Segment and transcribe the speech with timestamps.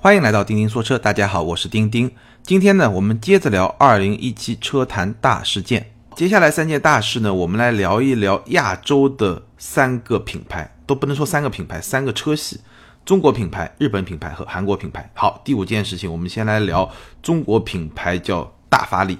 [0.00, 2.08] 欢迎来到钉钉说车，大家好，我是钉钉。
[2.44, 5.90] 今天呢，我们接着聊二零一七车坛大事件。
[6.14, 12.60] 接下来三件大事呢，我们来聊一聊亚洲的三个品牌，都不能说三个品牌，三个车系：
[13.04, 15.10] 中国品牌、日本品牌和韩国品牌。
[15.14, 16.88] 好，第五件事情，我们先来聊
[17.20, 19.18] 中国品牌，叫大发力，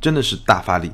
[0.00, 0.90] 真的是大发力。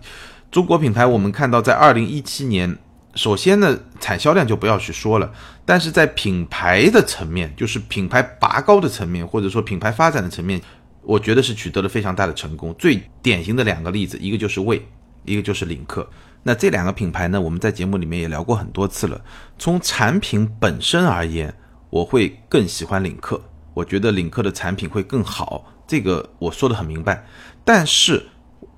[0.51, 2.77] 中国品牌，我们看到在二零一七年。
[3.17, 5.33] 首先呢，产销量就不要去说了，
[5.65, 10.61] 但是在品牌的层面，就是品牌拔高的层面，或者说品牌发展的层面，
[11.03, 12.73] 我觉得是取得了非常大的成功。
[12.79, 14.87] 最典型的两个例子，一个就是魏，
[15.25, 16.09] 一个就是领克。
[16.45, 19.21] 那这两个品牌呢，我们在节目里面也聊过很多次了。
[19.59, 21.53] 从产品本身而言，
[21.91, 23.43] 我会更喜欢领克，
[23.75, 27.27] 我觉得领克的产品会更好，这个我说的很明白。
[27.65, 28.29] 但是。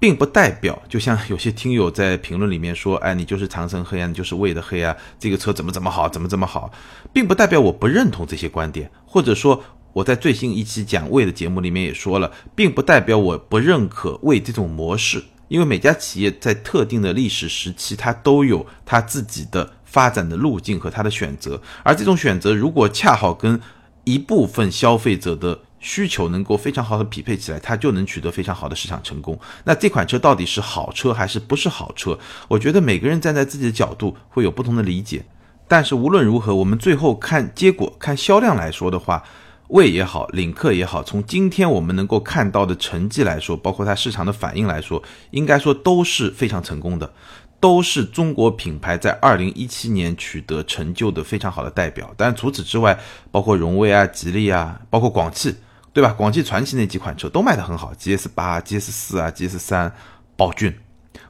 [0.03, 6.73] 并不代表，就像有些听友在评论里面说，哎，你就是长城黑啊，你就是魏的黑啊，这个车怎么怎么好，怎么怎么好，
[7.13, 23.61] 并不代表我不认同这些观点，或者说我在最新一期讲魏的节目里面也说了，并不代表我不认可魏这种模式，因为每家企业在特定的历史时期，它都有它自己的发展的路径和它的选择，而这种选择如果恰好跟
[24.03, 25.61] 一部分消费者的。
[25.83, 29.39] 需求能够非常好的匹配起来，它就能取得非常好的市场成功。
[29.65, 32.17] 那这款车到底是好车还是不是好车？
[32.47, 35.25] 我觉得每个人站在自己的角度会有不同的理解。
[35.67, 39.25] 但是无论如何，我们最后看结果、看销量来说的话，
[39.69, 47.13] 魏也好，领克也好，从今天我们能够看到的成绩来说，包括它市场的反应来说，应该说都是非常成功的，
[47.59, 52.15] 都是中国品牌在二零一七年取得成就的非常好的代表。
[52.17, 52.97] 但除此之外，
[53.31, 55.57] 包括荣威啊、吉利啊，包括广汽。
[55.93, 56.13] 对吧？
[56.13, 59.93] 广汽传祺那几款车都卖得很好，GS 八、GS 四啊、GS 三、
[60.37, 60.75] 宝骏，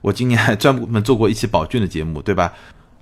[0.01, 2.53] 我今年还专门做过一期宝骏的节目，对吧？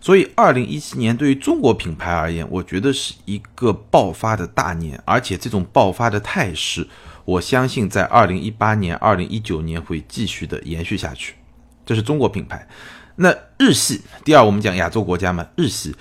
[0.00, 6.88] 所以，二零一七年对于中国品牌而言，我觉得是一个爆发的大年，而且这种爆发的态势，
[7.26, 11.34] 我相信在二零一八年、二零一九年会继续的延续下去。
[11.84, 12.66] 这是中国品牌。
[13.16, 15.94] 那日系，第二我们讲亚洲国家嘛，日系。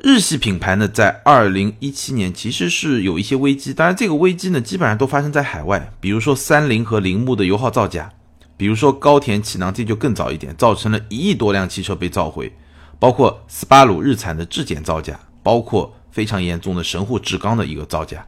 [0.00, 8.08] 日系品牌呢，在二零一七年其实是有一些危机，当然这个危机呢，基本上都发生在海外，比如说三菱和铃木的油耗造假，
[8.56, 12.56] 比如说高田气囊，这就更早一点，造成了一亿多辆汽车被召回，
[13.00, 18.24] 包括斯巴鲁日产的质检造假，包括非常严重的神户制钢的一个造假，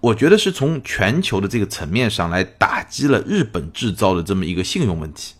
[0.00, 5.34] 我觉得是从全球的这个层面上来打击了日本制造的这么一个信用问题。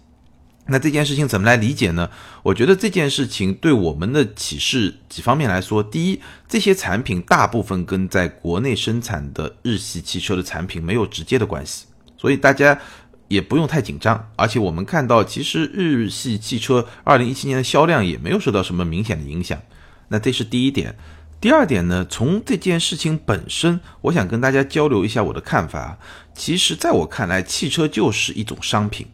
[0.69, 2.11] 那这件事情怎么来理解呢？
[2.43, 12.77] 我觉得这件事情对我们的启示几方面来说，第一，这些产品大部分跟在国内生产的日系汽车的产品没有直接的关系，所以大家
[13.29, 14.29] 也不用太紧张。
[14.35, 19.61] 而且我们看到，其实日系汽车二零一七年的销量也没有受到什么明显的影响。
[20.09, 20.97] 那这是第一点。
[21.41, 25.99] 第二点呢，从这件事情本身，我想跟大家交流一下我的看法。
[26.35, 29.07] 其实，在我看来，汽车就是一种商品。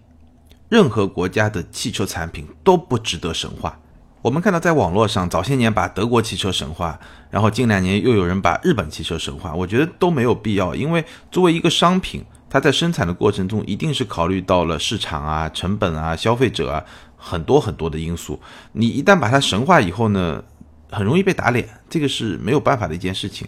[0.73, 3.79] 任何国家的汽车产品都不值得神话。
[4.23, 6.99] 我们看到，在网络上早些年把德国汽车神话，
[7.31, 10.75] 然后近两年又有人把日本汽车神话，我觉得都没有必要。
[10.75, 16.83] 因为作为一个商品，它在生产的过程中一定是考虑到了市场啊、成本啊、消费者啊
[17.19, 18.41] 很多很多的因素。
[18.73, 20.43] 你一旦把它神话以后呢，
[20.91, 23.47] 很容易被打脸，这个是没有办法的一件事情。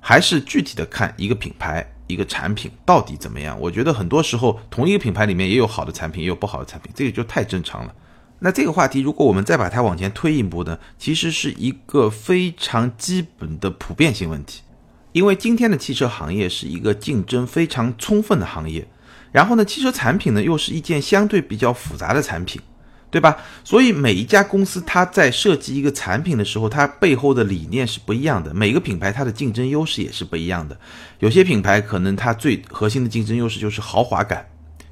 [0.00, 1.93] 还是具体的看一个品牌。
[2.06, 3.58] 一个产品到底怎么样？
[3.60, 7.94] 我觉得很多时候同一个品牌里面也有好的产品，也有不好的产品，这个就太正常了。
[8.40, 14.62] 那这个话题，如果我们再把它往前推一步呢，其实是一个非常基本的普遍性问题。
[15.12, 18.86] 因为今天的汽车行业是一个竞争非常充分的行业，
[19.32, 22.60] 然后呢，汽车产品呢又是一件相对比较复杂的产品。
[23.14, 23.36] 对吧？
[23.62, 28.52] 所以每一家公司它在设计一个产品的时候，它背后的理念是不一样的。
[28.52, 30.76] 每个品牌它的竞争优势也是不一样的。
[31.20, 34.44] 有些品牌可能它最核心的竞争优势就是豪华感，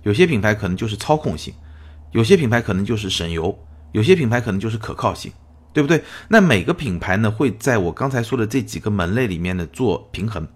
[0.05, 1.53] 有些品牌可能就是操控性，
[2.13, 3.59] 有些品牌可能就是省油，
[3.91, 5.33] 有些品牌可能就是可靠性，
[5.73, 6.01] 对不对？
[6.29, 10.47] 那每个品牌呢，会在我刚才说的这几个门类里面呢做平衡，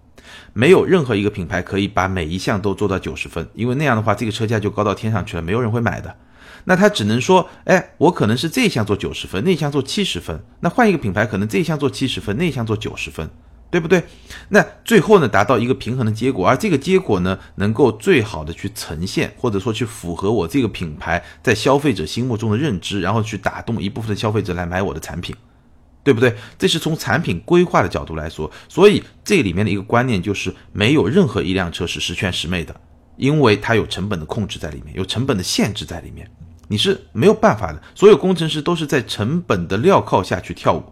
[0.53, 6.15] 没有任何一个品牌可以把每一项都做到九十分，因为那样的话，这个车价就高到天上去了，没有人会买的。
[6.65, 10.39] 那他只能说，哎，我可能是这项做九十分，那项做七十分。
[10.59, 13.29] 那换一个品牌，可能这项做七十分，那项做九十分，
[13.69, 14.03] 对不对？
[14.49, 25.35] 那最后呢，达到一个平衡的结果，而这个结果呢，能够最好的去呈现，或者说去符合我这个品牌在消费者心目中的认知，然后去打动一部分的消费者来买我的产品，
[26.03, 26.35] 对不对？
[26.57, 32.73] 这是从产品规划的角度来说，所以这里面的一个观念就是，没有任何一辆车是十全十美的，
[33.17, 36.29] 因为它有成本的控制在里面，有成本的限制在里面。
[36.67, 40.83] 你是没有办法的，所有工程师都是在成本的镣铐下去跳舞。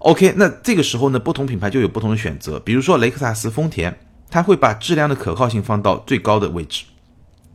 [0.00, 2.60] OK，那这个时候呢，不同品牌就有不同的选择。
[2.60, 3.98] 比如说雷克萨斯、丰田，
[4.30, 6.84] 它会把质量的可靠性放到最高的位置。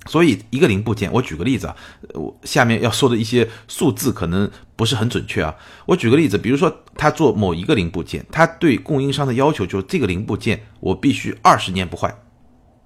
[0.05, 1.75] 所以一个零部件，我举个例子啊，
[2.13, 5.55] 我下面要说的一些数字可能不是很准确啊。
[5.85, 12.13] 我举个例子，比如说他做某一个零部件，他对供应商的要求就是这个零部件我必须二十年不坏，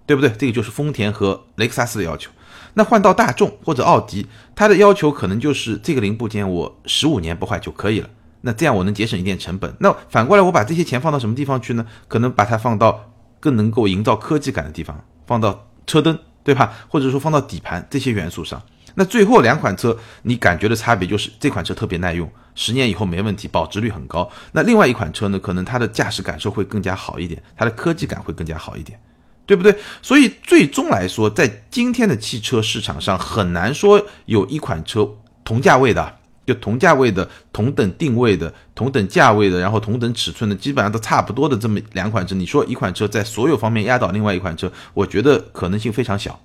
[0.05, 0.29] 对不对？
[0.37, 2.29] 这个就是丰田和雷克萨斯的要求。
[2.77, 4.25] 那换到大众或者奥迪，
[4.55, 8.09] 它的要求可能就是这个零部件我十五年不坏就可以了。
[8.41, 9.75] 那这样我能节省一点成本。
[9.79, 11.85] 那反过来，我把这些钱放到什么地方去呢？
[12.07, 16.17] 可能把它放到更能够营造科技感的地方，放到车灯。
[16.47, 16.71] 对吧？
[16.87, 18.61] 或者说放到底盘这些元素上，
[18.95, 24.31] 那最后两款车你感觉的差别就是这款车特别耐用，十年以后没问题，保值率很高。
[24.53, 28.97] 那另外一款车呢，可能它的驾驶感受会更加好一点，它的科技感会更加好一点，
[29.47, 29.75] 对不对？
[30.03, 35.09] 所以最终来说，在今天的汽车市场上，很难说有一款车
[35.43, 36.15] 同价位的。
[36.47, 46.39] 就同价位的、同等定位的、同等价位的，然后同等尺寸的，基本上都差不多的这么两款车，你说一款车在所有方面压倒另外一款车，我觉得可能性非常小，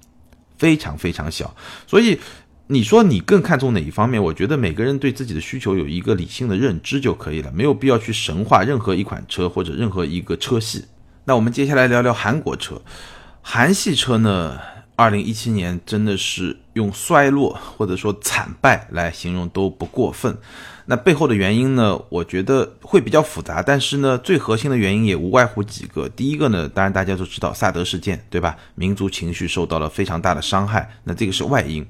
[0.58, 1.55] 非常非常小。
[1.87, 2.19] 所以
[2.66, 4.20] 你说你更看重哪一方面？
[4.20, 10.84] 我觉得每个人对自己的需求有一个理性的认知就可以了，没有必要去神化任何一款车或者任何一个车系。
[11.24, 12.82] 那我们接下来聊聊韩国车，
[13.40, 14.58] 韩系车呢？
[14.94, 20.36] 二零一七年真的是用衰落或者说惨败来形容都不过分。
[20.86, 21.98] 那背后的原因呢？
[22.08, 26.08] 我觉得会比较复杂，但是呢，最核心的原因也无外乎几个。
[26.08, 28.56] 第一个呢，当然大家都知道萨德事件，对吧？
[28.74, 30.90] 民族情绪受到了非常大的伤害。
[31.04, 31.86] 那这个是外因。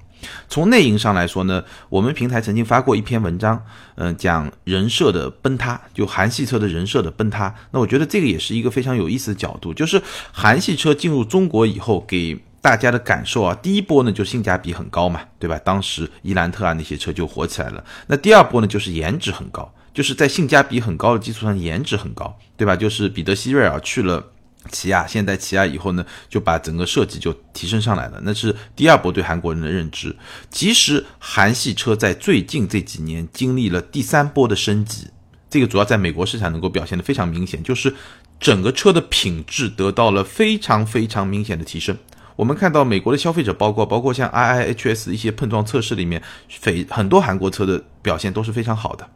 [0.48, 3.62] 从内因上来说呢，我们平台曾经发过一篇文章，
[3.96, 7.54] 嗯，讲人设的崩塌，就韩系车的人设的崩塌。
[7.70, 10.00] 那我觉得这个也是一个非常有意思的角度，就是
[10.32, 12.38] 韩系车进入中国以后给。
[12.62, 15.58] 大家的感受啊，第一波呢就性价比很高嘛，对吧？
[15.64, 17.84] 当时伊兰特啊那些车就火起来了。
[18.06, 22.76] 那第二波呢就是颜值很高，就是在性价比很高的基础上颜值很高，对吧？
[22.76, 24.24] 就是彼得希瑞尔去了
[24.70, 28.20] 起亚，现在起亚以后呢就把整个设计就提升上来了。
[28.22, 30.14] 那是第二波对韩国人的认知。
[30.50, 35.08] 其实韩系车在最近这几年经历了第三波的升级，
[35.50, 37.94] 这个主要在美国市场能够表现的非常明显，就是
[38.38, 41.96] 整个车的品质得到了非常非常明显的提升。
[42.34, 49.06] 我们看到美国的消费者，包括包括像 IIHS 一些碰撞测试里面，非很多韩国车的表现都是非常好的。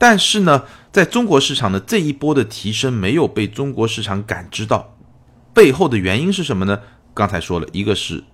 [0.00, 4.96] 但是呢，在中国市场的这一波的提升没有被中国市场感知到，
[5.54, 6.80] 背后的原因是什么呢？
[7.12, 8.24] 刚才说了一个是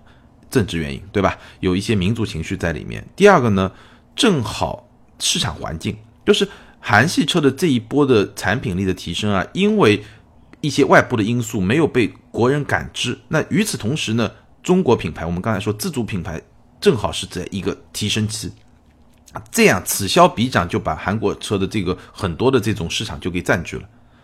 [0.49, 1.37] 政治原因，对吧？
[1.59, 3.05] 有一些民族情绪在里面。
[3.15, 3.71] 第二个呢，
[4.15, 6.47] 正好市场环境，就是
[6.79, 10.03] 韩系车的这一波的产品力的提升啊，因为。
[10.59, 14.31] 一些外部的因素没有被国人感知，那与此同时呢，
[14.63, 16.41] 中国品牌，我们刚才说自主品牌
[16.81, 18.51] 正好是在一个提升期，
[19.51, 23.83] 这样此消彼长，就把韩国车的这个很多的这种市场就给占据了，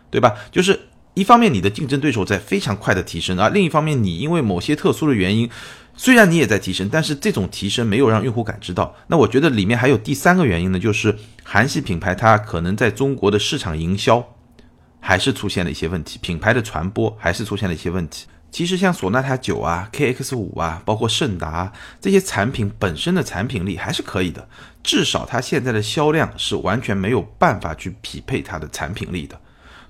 [0.10, 0.33] 对吧？
[0.51, 0.80] 就是
[1.13, 5.50] 一方面你的竞争对手在非常快的提升，而另一方面你因为某些特殊的原因，
[5.95, 8.95] 虽然你也在提升，但是这种提升没有让用户感知到。
[9.07, 14.27] 那我觉得里面还有第三个原因呢，就是韩系品牌它可能在中国的市场营销。
[15.06, 18.25] 还是出现了一些问题，品牌的传播还是出现了一些问题。
[18.50, 24.48] 其实像索纳塔九啊、KX 五啊，包括胜达这些产品本身的产品力还是可以的，
[24.83, 29.39] 至少它现在的销量是完全没有办法去匹配它的产品力的。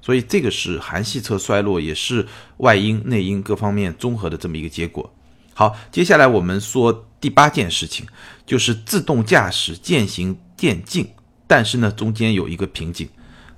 [0.01, 5.13] 所以这个是韩系车衰落，也是外因内因各方面综合的这么一个结果。
[5.53, 8.05] 好，接下来我们说第八件事情，
[8.45, 11.09] 就是自动驾驶渐行渐近，
[11.47, 13.07] 但是呢，中间有一个瓶颈。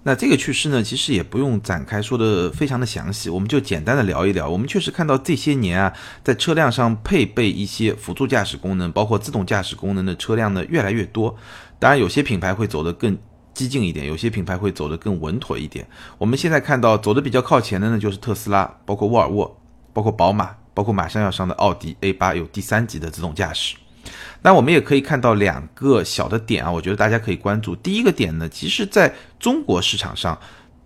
[0.08, 4.48] 那这个趋势呢，其实也不用展开说的非常的详细，我们就简单的聊一聊。
[4.48, 5.92] 我们确实看到这些年啊，
[6.24, 11.36] 在车辆上配备一些辅助驾驶功能，包括自动驾驶功能的车辆呢越来越多。
[11.80, 13.18] 当然，有些品牌会走得更
[13.56, 15.88] 激进一点，有些品牌会走得更稳妥一点。
[16.20, 19.60] 我们现在看到走的比较靠前的呢，就是特斯拉，包括沃尔沃，
[19.92, 23.76] 包括宝马，包括马上要上的奥迪 A 八，有第三级的自动驾驶。
[24.42, 27.76] 那我们也可以看到两个小的点啊，我觉得大家可以关注。
[27.76, 30.40] 第一个点呢，其实在中国市场上，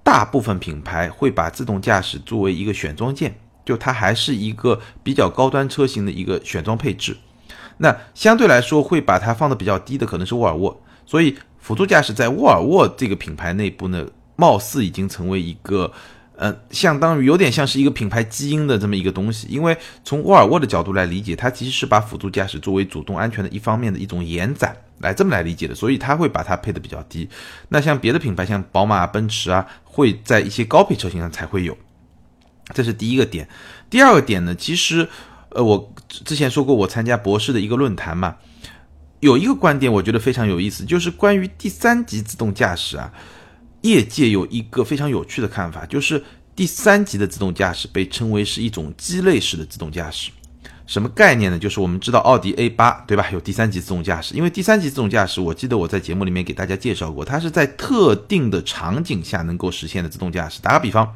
[0.03, 7.15] 大部分品牌会把自动驾驶作为一个选装件，就它还是一个比较高端车型的一个选装配置。
[7.77, 10.81] 那相对来说，会把它放的比较低的可能是沃尔沃。
[11.05, 15.91] 所以辅助驾驶在沃尔沃这个品牌内部呢，貌似已经成为一个。
[16.41, 27.27] 嗯，相当于有点像是一个品牌基因的这么一个东西，因为从沃尔沃的角度来理解，它其实是把辅助驾驶作为主动安全的一方面的一种延展，来这么来理解的，所以它会把它配的比较低。
[27.67, 31.77] 那像别的品牌，像宝马、奔驰啊，会在一些高配车型上才会有。
[32.73, 33.49] 这是第一个点。
[33.89, 35.09] 第二个点呢，其实，
[35.49, 38.37] 呃，我之前说过，我参加博士的一个论坛嘛，
[39.19, 43.11] 有一个观点我觉得非常有意思，就是关于第三级自动驾驶啊。
[43.81, 46.23] 业界有一个非常有趣的看法，就是
[46.55, 50.31] 第三级的自动驾驶被称为是一种鸡肋式的自动驾驶。
[50.85, 51.59] 什么概念呢？
[51.59, 53.29] 就是我们知道奥迪 A 八对吧？
[53.31, 60.59] 有第三级自动驾驶，因为第三级自动驾驶，我记得我在节目里面给大家介绍过，它是在特定的场景下能够实现的自动驾驶。
[60.61, 61.15] 打个比方，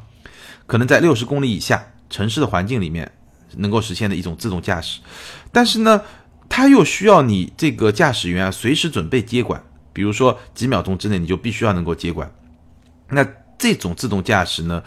[0.67, 3.12] 可能在六十公里以下城市的环境里面
[3.58, 5.00] 能够实现的一种自动驾驶，
[5.51, 6.00] 但是呢，
[6.48, 12.32] 它又需要你这个驾驶员随时准备接管，比如说几秒钟之内你就必须要能够接管。
[13.13, 13.27] 那
[13.58, 14.84] 这种自动驾驶呢，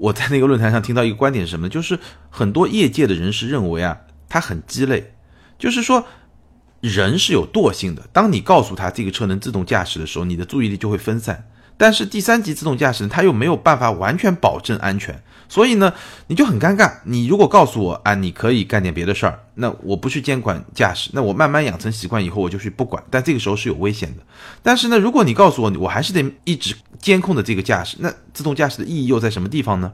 [0.00, 1.68] 我在那个论坛上听到一个观点是什么？
[1.68, 1.98] 就是
[2.30, 4.00] 很多业界的人士认为啊。
[4.26, 5.14] 它很鸡肋，
[5.60, 6.04] 就是说，
[6.80, 8.02] 人是有惰性的。
[8.12, 11.46] 当你告诉他这个车能自动驾驶的时候，你的注意力就会分散。
[11.76, 15.92] 但是第三级自动驾驶，它又没有办法完全保证安全，所以呢，
[16.28, 16.92] 你就很尴尬。
[17.04, 23.02] 你如果告诉我啊，你可以干点别的事儿，那我不去监管驾驶，那我慢慢养成习惯以后，我就去不管。
[23.10, 24.22] 但这个时候是有危险的。
[24.62, 29.92] 但是呢，如果你告诉我，我还是得一直监控的这个驾驶，那自动驾驶的意义又在什么地方呢？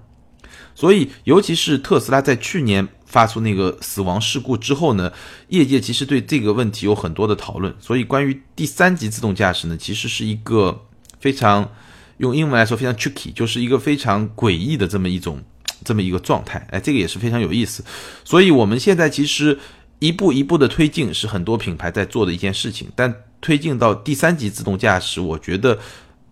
[0.75, 2.89] 所以，尤其是特斯拉在去年。
[3.11, 5.11] 发出那个死亡事故之后呢，
[5.49, 7.75] 业界其实对这个问题有很多的讨论。
[7.81, 10.81] 所以关于第三级自动驾驶呢，其实是一个
[11.21, 11.71] 非常
[12.17, 15.41] 用英文来说非常 tricky，就是一个非常诡异的这么一种
[15.85, 16.67] 这么一个状态。
[16.71, 17.85] 哎，这个也是非常有意思。
[18.25, 19.59] 所以我们现在其实
[20.01, 22.89] 一步一步的推进是很多品牌在做的一件事情。
[22.97, 25.79] 但推进到第三级自动驾驶，我觉得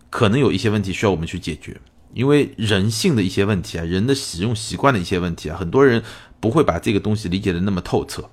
[0.09, 1.77] 可能有一些问题需要我们去解决，
[2.13, 6.03] 因为人性的一些问题啊，人的使用习惯的一些问题啊，很多人。
[6.41, 8.23] 不会把这个东西理解的那么透彻，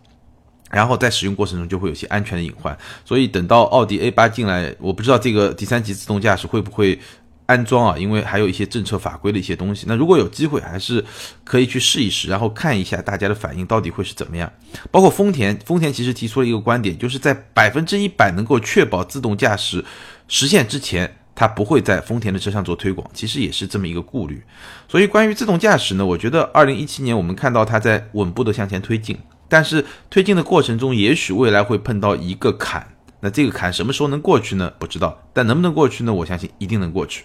[0.70, 2.76] 然后在使用过程中就会有些安全的隐患。
[3.04, 6.98] 所以等到奥迪 A 八进来，我不知道这个第三级自动驾驶会不会
[7.46, 7.98] 安装啊？
[7.98, 9.86] 因为还有一些政策法规的一些东西。
[9.88, 11.04] 那如果有机会，还是
[11.44, 14.52] 可以去试一试，然后看一下大家的反应到底会是怎么样。
[14.90, 19.84] 包括丰田，丰田其实提出了一个观点，就是在百分之一百能够确保自动驾驶
[20.28, 21.18] 实现之前。
[21.38, 24.42] 它不会在丰田的车上做推广，其实也是这么一个顾虑。
[24.88, 32.94] 所以关于自动驾驶呢，我觉得二零一七年我们看到它在稳步的向前推进，但是推进的过程中，也许未来会碰到一个坎。
[33.20, 34.72] 那这个坎什么时候能过去呢？
[34.78, 36.12] 不知道，但能不能过去呢？
[36.12, 37.24] 我相信一定能过去。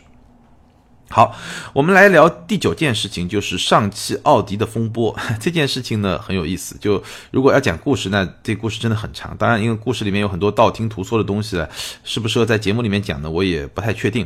[1.10, 1.36] 好，
[1.74, 5.14] 我们来聊第九件事情，就是上汽奥迪的风波。
[5.42, 9.36] 这件事情呢很有意思，就如果要讲故事，那这故事真的很长。
[9.36, 11.62] 当然，因为故事里面有很多道听途说的东西，
[12.06, 13.30] 适不适合在节目里面讲呢？
[13.30, 14.26] 我也不太确定。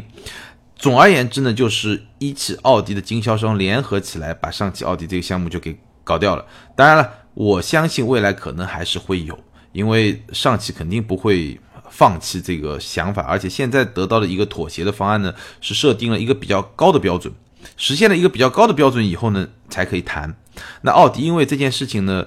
[0.75, 6.45] 总而言之呢，就是一汽奥迪的经销商联合起来，把上汽奥迪这个项目就给搞掉了。
[6.75, 9.39] 当然了，我相信未来可能还是会有，
[9.71, 11.59] 因为上汽肯定不会。
[11.87, 17.31] 放弃这个想法，而且现在得到的一个妥协的方案呢，是设定了一个比较高的标准，
[17.77, 20.35] 实现了一个比较高的标准以后呢，才可以谈。
[20.81, 22.25] 那奥迪因为这件事情呢，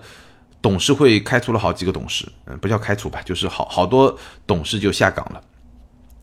[0.63, 5.43] 董事会开除了好几个董事，嗯，不叫开除吧，就是好好多董事就下岗了，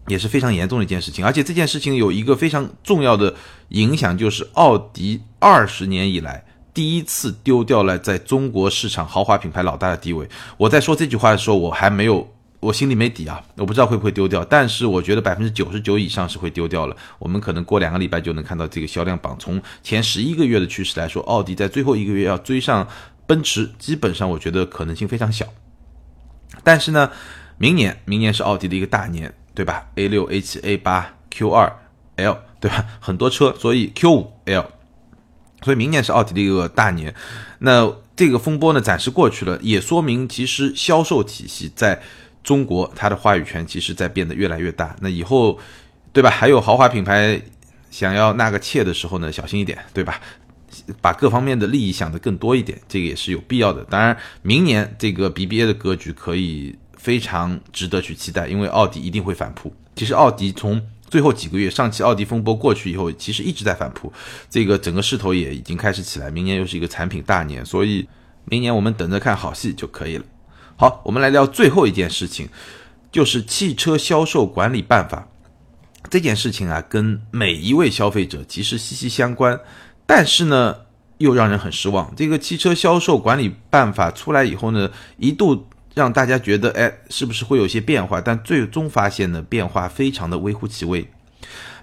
[0.08, 1.24] 也是非常严重的一件事情。
[1.24, 3.36] 而且这件事情有一个非常重要的
[3.70, 6.44] 影响，就是奥迪二十年以来
[6.76, 10.30] 第一次丢掉了在中国市场豪华品牌老大的地位。
[10.58, 12.30] 我在说这句话的时候，我还没有。
[12.62, 16.98] 我心里没底啊，我不知道会不会丢掉，但是我觉得百分之九十九以上是会丢掉了。
[17.20, 22.88] 我们可能过两个礼拜就能看到这个销量榜，从前十一个月的趋势来说，奥迪在最后一个月要追上
[23.28, 25.46] 奔驰，基本上我觉得可能性非常小。
[26.64, 27.12] 但是呢，
[27.60, 31.72] 明年明年是奥迪的一个大年，对吧？A 六、A 七、A 八、Q 二
[32.16, 32.84] L，对吧？
[33.00, 34.66] 很多车，所以 Q 五 L，
[35.66, 37.14] 所以明年是奥迪的一个大年。
[37.60, 42.02] 那这个风波呢，暂时过去了，也说明其实销售体系在。
[42.46, 45.58] 中国它的话语权其实在变得越来越大，那以后，
[46.14, 46.30] 对吧？
[46.30, 47.42] 还有豪华品牌
[47.90, 50.22] 想要纳个妾的时候呢，小心一点，对吧？
[51.02, 53.84] 把各方面的利益想得更多一点，这个也是有必要的。
[53.86, 59.74] 当然，明年这个 BBA 的格局可以非常值得去期待，因为奥迪一定会反扑。
[59.96, 60.80] 其实奥迪从
[61.16, 64.12] 最后几个月上汽奥迪风波过去以后，其实一直在反扑，
[64.50, 66.30] 这个整个势头也已经开始起来。
[66.30, 68.06] 明年又是一个产品大年，所以
[68.44, 70.26] 明年我们等着看好戏就可以了。
[70.76, 72.50] 好，我们来聊最后一件事情，
[73.14, 75.30] 就是汽车销售管理办法
[76.10, 79.58] 这件事情啊，跟每一位消费者其实息息相关，
[80.06, 80.76] 但是呢，
[81.20, 82.14] 又让人很失望。
[82.14, 88.22] 这个汽车销售管理办法出来以后呢，一度让大家觉得，哎，是不是会有些变化？
[88.22, 91.10] 但最终发现呢，变化非常的微乎其微。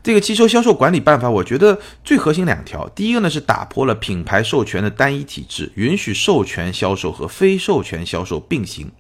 [0.03, 2.89] 这个汽车销售管理办法，我觉得最核心两条。
[2.91, 8.91] 第一个呢是打破了品牌授权的单一体制，允许授权销售和非授权销售并行。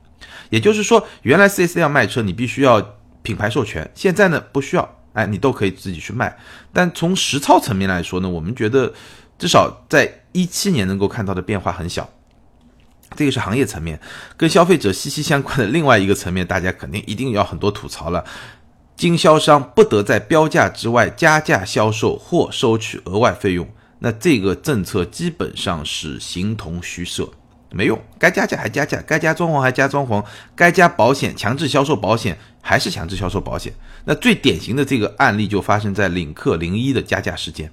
[0.48, 6.34] 也就是说，原来 4S 店卖车你必须要品牌授权，现在呢不需要，哎，你都可以自己去卖。
[6.72, 8.92] 但从实操层面来说呢，我们觉得
[9.38, 12.08] 至少在一七年能够看到的变化很小。
[13.16, 13.98] 这个是行业层面，
[14.36, 18.24] 跟消费者息息相关的另外一个层面，大家肯定一定要很多吐槽了。
[18.96, 23.66] 经销商不得在标价之外加价销售或收取额外费用，
[23.98, 27.28] 那这个政策基本上是形同虚设，
[27.72, 28.00] 没用。
[28.18, 33.72] 该加价还加价，该加装潢还加装潢，该加保险强制销售保险还是强制销售保险。
[34.04, 37.72] 那最典型的这个案例就发生在领克零一的加价事件。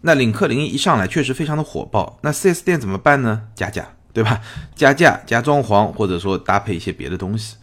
[0.00, 3.42] 那领克零一一上来确实非常的火爆，那 4S 店怎么办呢？
[3.54, 4.40] 加价，对吧？
[4.74, 7.56] 加价加装潢，或者说搭配一些别的东西。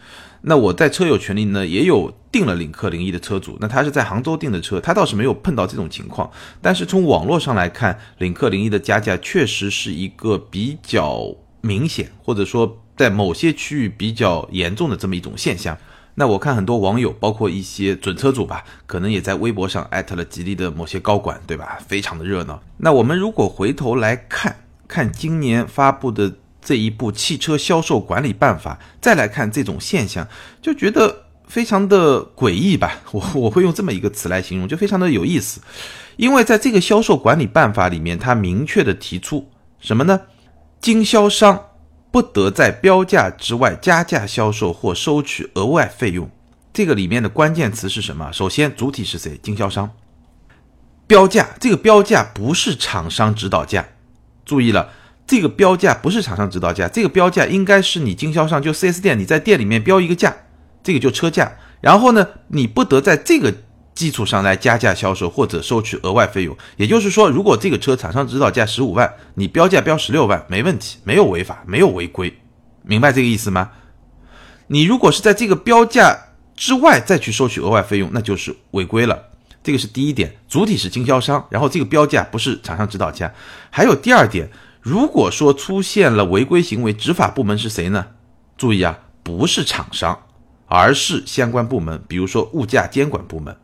[0.44, 6.28] 那我在车友群里呢，也有订了领克零一的车主，那他是在杭州订的车，他倒是没有碰到这种情况。
[6.60, 15.78] 但是从网络上来看，领克零一的加价确实是一个比较明显，或者说在某些区域比较严重的这么一种现象。
[16.16, 21.78] 那我看很多网友，包括一些准车主吧，可能也在微博上艾特了吉利的某些高管，对吧？
[21.88, 22.60] 非常的热闹。
[22.78, 24.56] 那我们如果回头来看
[24.88, 26.34] 看今年发布的。
[26.62, 30.28] 这一部汽车销售管理办法，再来看这种现象，
[30.62, 33.00] 就觉得非常的诡异吧。
[33.12, 35.60] 我我会用这么一个词来形容，就非常的有意思。
[36.18, 39.50] 因为在这个销售管理办法里面，它明确的提出
[39.80, 40.22] 什么呢？
[40.80, 41.68] 经销商
[42.12, 46.30] 不得在标价之外加价销售或收取额外费用。
[46.74, 48.32] 这个里面的关键词是什么？
[48.32, 49.40] 首先，主体是谁？
[49.42, 49.90] 经销商。
[51.08, 53.86] 标价，这个标价不是厂商指导价，
[54.46, 54.90] 注意了。
[55.32, 60.36] 这个标价不是厂商指导价，这个标价应该是你经销商就 4S 店你在店里面标一个价，
[60.84, 61.50] 这个就车价。
[61.80, 63.54] 然后呢，你不得在这个
[63.96, 66.58] 基础上来加价销售或者收取额外费用。
[66.76, 72.38] 也就是说，如果这个车厂商指导价十五万，你标价标十六万，没问题，没有违法，没有违规，
[72.84, 73.72] 明白这个意思吗？
[74.68, 76.26] 你如果是在这个标价
[76.58, 79.18] 之外再去收取额外费用，那就是违规了。
[79.64, 83.34] 这个是第一点，主体是经销商，然后这个标价不是厂商指导价。
[83.70, 84.50] 还有第二点。
[84.82, 88.08] 如果说出现了违规行为，执法部门是谁呢？
[88.58, 90.18] 注意啊，不是厂商，
[90.66, 93.56] 而是相关部门，比如说物价监管部门。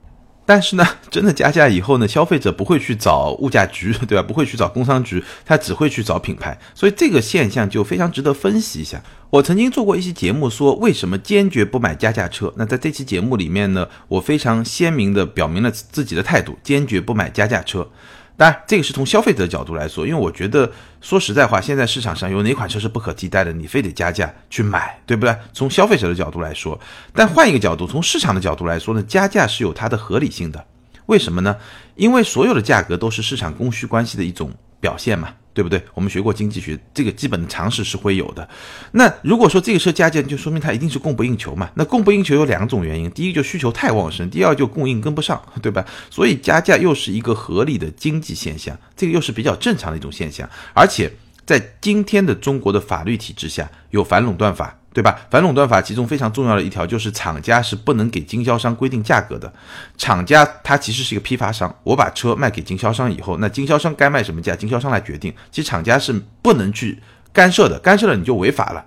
[0.45, 4.23] 但是呢， 真的加价以后呢，消费者不会去找物价局，对吧？
[4.23, 6.57] 不会去找工商局，他只会去找品牌。
[6.73, 9.01] 所以这个现象就非常值得分析一下。
[9.29, 12.53] 我曾经做过一期节目，说为什么坚决不买加价车。
[12.55, 17.89] 那在这期节目里面呢，我非常鲜明的表明了自己的态度，坚决不买加价车。
[18.37, 20.71] 当然，这个是从消费者角度来说，因为我觉得
[21.01, 23.51] 说实在话，现在市场上有哪款车是不可替代的？
[23.51, 25.35] 你非得加价去买，对不对？
[25.53, 26.79] 从消费者的角度来说，
[27.13, 30.63] 但换一个角度，从市场的角度来说呢，加价是有它的合理性的。
[31.07, 31.55] 为什么呢？
[31.95, 35.33] 因为所有的价格都是市场供需关系的一种表现嘛。
[35.57, 35.81] 对不对？
[35.95, 38.47] 我们学过经济学，这个基本的常识是会有的。
[38.91, 41.67] 那如果说这个车加价，就说明它一定是供不应求嘛。
[41.73, 45.83] 那供不应求有两种原因，第一就需求太旺盛，第二就供应跟不上，对吧？
[46.11, 51.11] 所以加价又是一个合理的经济现象，这个又是比较正常的一种现象，而且。
[51.47, 55.15] 在今天的中国的法律体制下，有反垄断法，对吧？
[55.29, 59.53] 反垄断法其中非常重要的一条就是厂家是不能给经销商规定价格的。
[59.95, 65.31] 厂家他其实是一个批发商，我把车卖给经销商以后，那经销商该卖什么价，经销商来决定。
[65.51, 66.97] 其实厂家是不能去
[67.31, 68.83] 干涉的，干涉了你就违法了。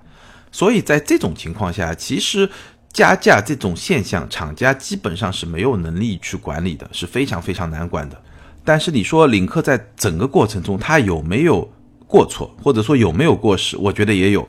[0.51, 2.51] 所以在这种情况下，其实
[2.93, 8.21] 加价这种现象，厂家基本上是没有能力去管理的，是非常非常难管的。
[8.65, 11.71] 但是你说领克在整个过程中，他有没有？
[12.11, 14.45] 过错或者说有没有过失，我觉得也有。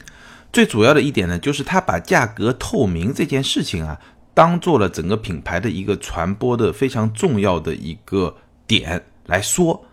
[0.52, 4.00] 最主要的一点呢，就是他把价格透明这件事情啊，
[4.34, 8.36] 当做了整个品牌的一个传播的非常重要的一个
[8.68, 9.86] 点来说。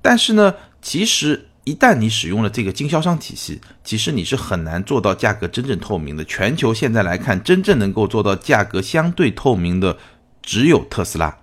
[0.00, 6.24] 但是呢，其实一旦你使用了这个经销商体系，其实你是很难做到价格真正透明的。
[6.24, 9.96] 全球现在来看，真正能够做到价格相对透明的
[10.42, 11.36] 只有特斯拉。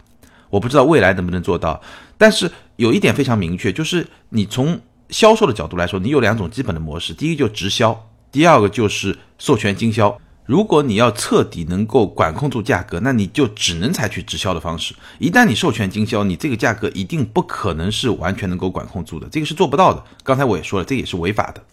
[0.50, 1.82] 我不知道未来能不能做到。
[2.18, 10.20] 但是有一点非常明确，就是你从销售的角度来说，你有两种基本的模式，第一就直销，第二个就是授权经销。
[10.48, 14.96] 如果你要彻底能够管控住价格，那你就只能采取直销的方式。
[15.20, 20.04] 一旦你授权经销，你这个价格一定不可能是完全能够管控住的，这个是做不到的。
[20.24, 21.64] 刚才我也说了，这也是违法的。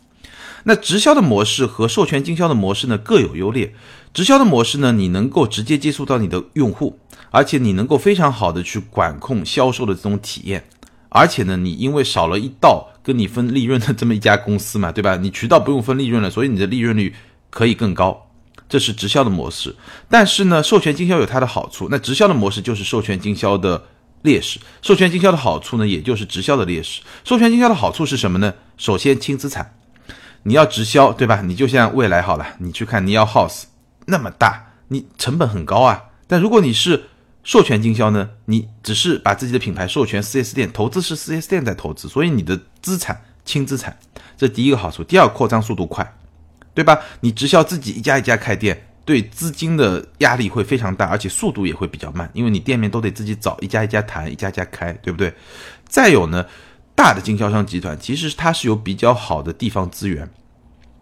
[0.65, 3.75] 那直销的模式和授权经销的模式呢，各有优劣。
[4.13, 6.99] 直销的模式呢，你能够直接接触到你的用户，
[7.31, 10.69] 而且你能够非常好的去管控销售的这种体验。
[11.11, 15.17] 而且呢，你因为少了一道跟你分利润的这么一家公司嘛， 对吧？
[15.17, 17.15] 你渠道不用分利润了，所以你的利润率
[17.51, 18.31] 可以更高，
[18.69, 19.75] 这是直销的模式。
[20.09, 23.83] 但是呢，授权经销有它的好处，那直销的模式就是授权经销的
[24.23, 24.61] 劣势。
[24.83, 27.03] 授权经销的好处呢，也就是直销的劣势。
[27.25, 28.55] 授权经销的好处是什么呢？
[28.77, 29.75] 首先轻资产，
[30.45, 31.43] 你要直销，对吧？
[31.43, 33.65] 你就像未来好了，你去看你要 House
[34.07, 36.05] 那么大，你成本很高啊。
[36.29, 37.07] 但如果你是
[37.43, 38.31] 授权经销呢？
[38.45, 43.99] 你只是把自己的品牌授权 4S 店，投资是 4S 店在投资，所以你的资产轻资产，
[44.37, 45.03] 这第一个好处。
[45.03, 46.17] 第二，扩张速度快，
[46.75, 47.01] 对吧？
[47.21, 55.33] 你直销自己一家一家开店，对资金的压力会非常大，而且速度也会比较慢，因为你店面都得自己找，一家一家谈，一家一家开，对不对？
[55.89, 56.45] 再有呢，
[56.95, 60.29] 大的经销商集团，其实它是有比较好的地方资源，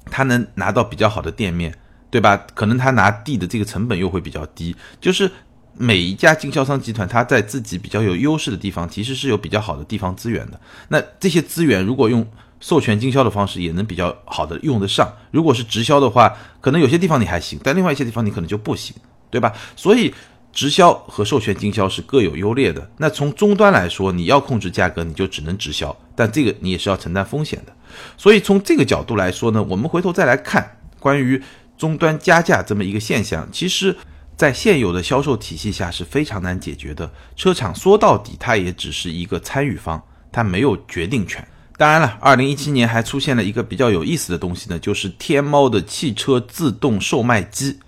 [0.06, 1.74] 它能拿到比较好的店面，
[2.10, 2.46] 对吧？
[2.54, 5.30] 可能他拿地的这个成本又会比较低，就是
[5.78, 10.60] 每一家经销商集团，它在自己比较有优势的地方，其实是有比较好的地方资源的。
[10.88, 12.26] 那这些资源如果用
[12.60, 15.10] 授权经销的方式，也能比较好的用得上。
[15.30, 18.94] 如果是直销的话，可能有些地方你还行，但另外一些地方你可能就不行，
[19.30, 19.52] 对吧？
[19.76, 20.12] 所以。
[20.50, 22.90] 直销和授权经销是各有优劣的。
[22.96, 27.72] 那从终端来说，你要控制价格，你就只能直销，但这个你也是要承担风险的。
[28.16, 31.40] 所以从这个角度来说呢，我们回头再来看关于
[31.76, 33.94] 终端加价这么一个现象，其实，
[34.38, 37.10] 在现有的销售体系下是非常难解决的。
[37.34, 41.44] 车厂说到底，它也只是一个参与方，它没有决定权。
[41.76, 47.80] 当然了，二零一七年还出现了一个比较有意思的东西呢，就是天猫的汽车自动售卖机。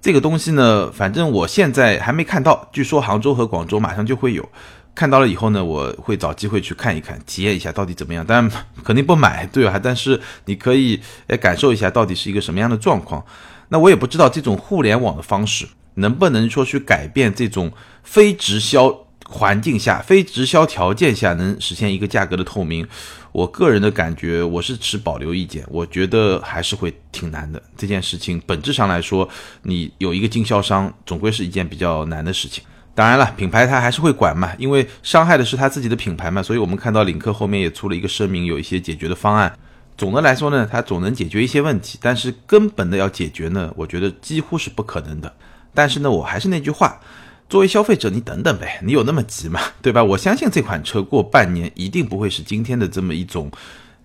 [0.00, 4.48] 这个东西呢，反正我现在还没看到，据说杭州和广州马上就会有。
[4.94, 8.24] 看到了以后呢，我会找机会去看一看，体验一下到底怎么样。
[8.24, 8.50] 当然
[8.82, 9.78] 肯定不买，对吧？
[9.82, 10.98] 但是你可以
[11.42, 13.22] 感受一下到底是一个什么样的状况。
[13.68, 17.72] 那我也不知道这种互联网的方式能不能说去改变这种
[18.02, 19.00] 非直销。
[19.26, 22.86] 环境下，非直销条件下能实现一个价格的透明，
[23.32, 25.64] 我个人的感觉，我是持保留意见。
[25.70, 27.60] 我觉得还是会挺难的。
[27.74, 29.26] 这件事情本质上来说，
[29.62, 32.62] 你有一个经销商，总归是一件比较难的事情。
[32.94, 36.42] 当然了，品牌它还是会管嘛，因为伤害的是他自己的品牌嘛。
[36.42, 39.50] 所以我们看到领克后面也出了一个声明，有一些解决的方案。
[39.96, 45.32] 总的来说呢，它总能解决一些问题，但是根本的要解决呢，我觉得几乎是不可能的。
[45.72, 47.00] 但是呢，我还是那句话。
[47.46, 49.60] 作为消费者，你等等呗，你有那么急吗？
[49.82, 50.02] 对吧？
[50.02, 53.50] 我相信这款车过半年一定不会是今天的这么一种，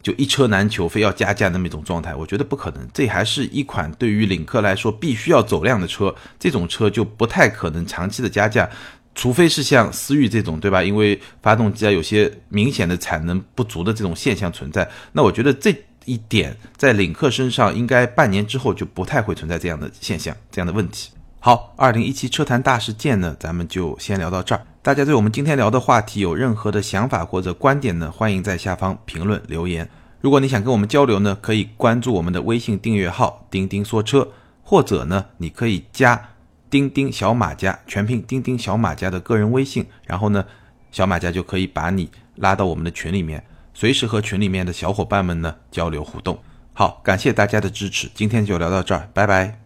[0.04, 2.14] 就一车难求，非要加价那么一种状态。
[2.14, 8.70] 我觉得不可能，这还是一款对于领克来说必须要走量的车，这种车就不太可能长期的加价，
[9.16, 10.84] 除非是像思域这种，对吧？
[10.84, 14.90] 因为发动机啊有些明显的产能不足的这种现象存在。
[15.12, 21.12] 那我觉得这一点在领克身上应该半年之后就不太会存在这样的现象，这样的问题。
[21.42, 24.62] 好，二零一七车坛大事件呢，咱们就先聊到这儿。
[24.82, 29.90] 大家对我们今天聊的话题有任何的想法或者观点呢，欢迎在下方评论留言。
[30.22, 34.28] 如果你想跟我们交流呢，可以关注我们的微信订阅号“钉钉说车”，
[34.64, 36.30] 或者呢，你可以加
[36.70, 40.46] “钉钉小马家”全拼“钉钉小马家”的个人微信，然后呢，
[40.92, 46.40] 小马家就可以把你拉到我们的群里面，随时和群里面的小伙伴们呢交流互动。
[46.74, 49.59] 好，感谢大家的支持，今天就聊到这儿，拜拜。